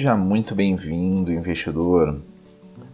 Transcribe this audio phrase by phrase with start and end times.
[0.00, 2.22] Seja muito bem-vindo, investidor.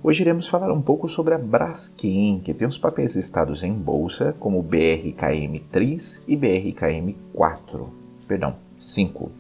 [0.02, 4.34] Hoje iremos falar um pouco sobre a Braskem, que tem os papéis listados em bolsa
[4.40, 7.86] como BRKM3 e BRKM4,
[8.26, 9.30] perdão, 5.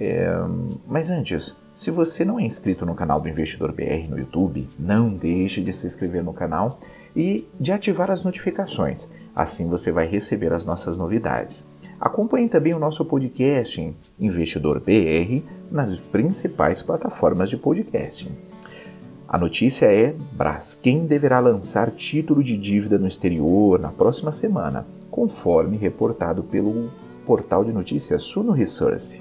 [0.00, 0.30] É,
[0.86, 5.12] mas antes, se você não é inscrito no canal do Investidor BR no YouTube, não
[5.12, 6.78] deixe de se inscrever no canal
[7.14, 9.10] e de ativar as notificações.
[9.36, 11.68] Assim você vai receber as nossas novidades.
[12.00, 18.30] Acompanhe também o nosso podcast Investidor BR nas principais plataformas de podcasting.
[19.26, 25.76] A notícia é: Braskem deverá lançar título de dívida no exterior na próxima semana, conforme
[25.76, 26.88] reportado pelo
[27.26, 29.20] portal de notícias Suno Research.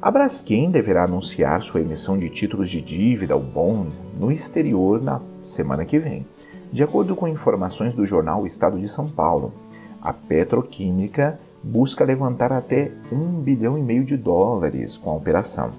[0.00, 5.20] A Braskem deverá anunciar sua emissão de títulos de dívida, o bond, no exterior na
[5.42, 6.24] semana que vem.
[6.72, 9.52] De acordo com informações do jornal Estado de São Paulo,
[10.00, 15.72] a petroquímica busca levantar até um bilhão e meio de dólares com a operação.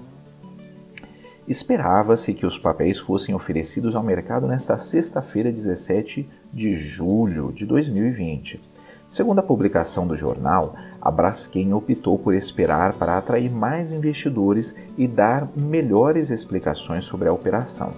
[1.48, 8.60] Esperava-se que os papéis fossem oferecidos ao mercado nesta sexta-feira, 17 de julho de 2020.
[9.08, 15.08] Segundo a publicação do jornal, a Braskem optou por esperar para atrair mais investidores e
[15.08, 17.92] dar melhores explicações sobre a operação.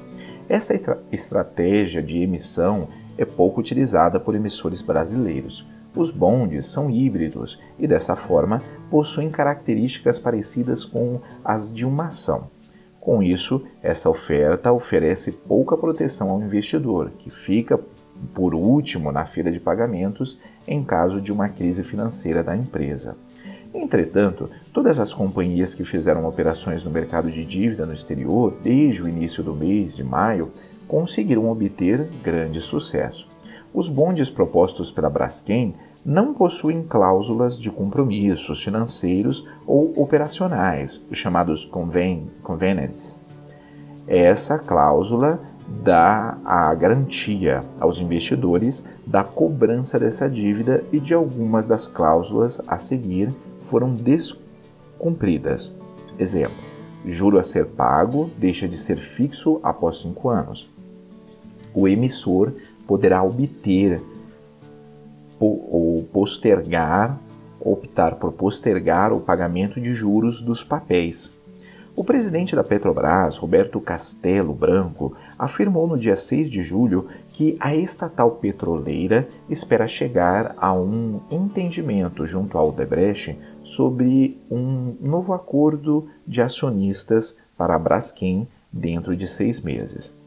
[0.48, 0.74] Esta
[1.10, 5.66] estratégia de emissão é pouco utilizada por emissores brasileiros.
[5.94, 12.48] Os bondes são híbridos e, dessa forma, possuem características parecidas com as de uma ação.
[12.98, 17.78] Com isso, essa oferta oferece pouca proteção ao investidor, que fica
[18.32, 23.16] por último na fila de pagamentos em caso de uma crise financeira da empresa.
[23.74, 29.08] Entretanto, todas as companhias que fizeram operações no mercado de dívida no exterior desde o
[29.08, 30.52] início do mês de maio
[30.92, 33.26] conseguiram obter grande sucesso.
[33.72, 41.64] Os bondes propostos pela Braskem não possuem cláusulas de compromissos financeiros ou operacionais, os chamados
[41.64, 43.18] conven covenants.
[44.06, 45.40] Essa cláusula
[45.82, 52.76] dá a garantia aos investidores da cobrança dessa dívida e de algumas das cláusulas a
[52.76, 55.74] seguir foram descumpridas.
[56.18, 56.62] Exemplo:
[57.06, 60.70] juro a ser pago deixa de ser fixo após cinco anos.
[61.74, 62.52] O emissor
[62.86, 64.02] poderá obter
[65.38, 67.18] ou postergar,
[67.60, 71.32] optar por postergar o pagamento de juros dos papéis.
[71.94, 77.74] O presidente da Petrobras, Roberto Castelo Branco, afirmou no dia 6 de julho que a
[77.74, 86.40] estatal petroleira espera chegar a um entendimento junto ao Odebrecht sobre um novo acordo de
[86.40, 90.21] acionistas para a Braskem dentro de seis meses.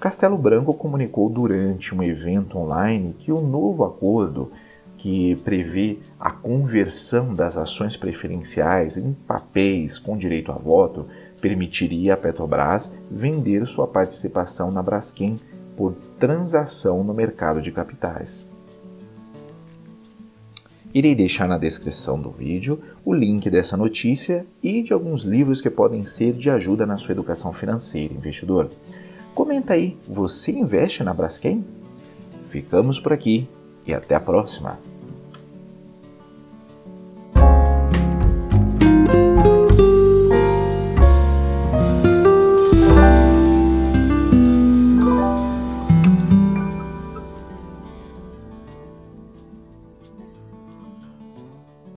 [0.00, 4.50] Castelo Branco comunicou durante um evento online que o novo acordo,
[4.96, 11.06] que prevê a conversão das ações preferenciais em papéis com direito a voto,
[11.40, 15.36] permitiria à Petrobras vender sua participação na Braskem
[15.76, 18.48] por transação no mercado de capitais.
[20.94, 25.68] Irei deixar na descrição do vídeo o link dessa notícia e de alguns livros que
[25.68, 28.70] podem ser de ajuda na sua educação financeira, investidor.
[29.34, 31.64] Comenta aí, você investe na Braskem?
[32.46, 33.48] Ficamos por aqui
[33.84, 34.78] e até a próxima!